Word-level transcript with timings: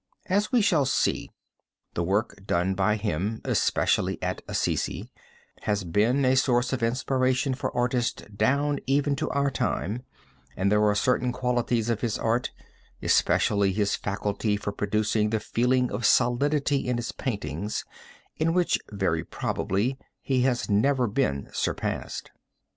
As 0.25 0.51
we 0.51 0.63
shall 0.63 0.85
see, 0.85 1.29
the 1.93 2.01
work 2.03 2.43
done 2.47 2.73
by 2.73 2.95
him, 2.95 3.39
especially 3.45 4.17
at 4.23 4.41
Assisi, 4.47 5.11
has 5.61 5.83
been 5.83 6.25
a 6.25 6.35
source 6.35 6.73
of 6.73 6.81
inspiration 6.81 7.53
for 7.53 7.71
artists 7.77 8.23
down 8.35 8.79
even 8.87 9.15
to 9.17 9.29
our 9.29 9.45
own 9.45 9.53
time, 9.53 10.01
and 10.57 10.71
there 10.71 10.83
are 10.83 10.95
certain 10.95 11.31
qualities 11.31 11.87
of 11.91 12.01
his 12.01 12.17
art, 12.17 12.49
especially 13.03 13.73
his 13.73 13.95
faculty 13.95 14.57
for 14.57 14.71
producing 14.71 15.29
the 15.29 15.39
feeling 15.39 15.91
of 15.91 16.03
solidity 16.07 16.87
in 16.87 16.97
his 16.97 17.11
paintings, 17.11 17.85
in 18.37 18.53
which 18.55 18.79
very 18.89 19.23
probably 19.23 19.99
he 20.19 20.41
has 20.41 20.67
never 20.67 21.05
been 21.05 21.47
surpassed. 21.53 22.31